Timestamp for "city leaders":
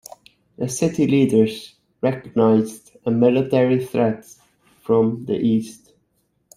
0.67-1.75